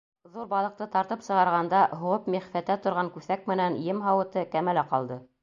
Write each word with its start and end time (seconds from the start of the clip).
Ҙур 0.35 0.45
балыҡты 0.51 0.85
тартып 0.95 1.21
сығарғанда 1.27 1.81
һуғып 1.99 2.31
миғфәтә 2.37 2.79
торған 2.87 3.13
күҫәк 3.19 3.45
менән 3.53 3.79
ем 3.91 4.03
һауыты 4.09 4.49
кәмәлә 4.57 4.89
ҡалды. 4.97 5.23